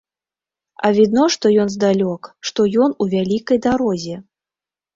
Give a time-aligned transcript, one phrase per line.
[0.87, 4.15] А відно, што ён здалёк, што ён у вялікай дарозе.